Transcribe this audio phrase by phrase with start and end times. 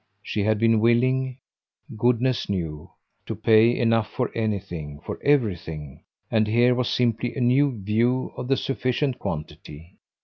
[0.23, 1.37] She had been willing,
[1.95, 2.89] goodness knew,
[3.27, 8.47] to pay enough for anything, for everything, and here was simply a new view of
[8.47, 9.97] the sufficient quantity.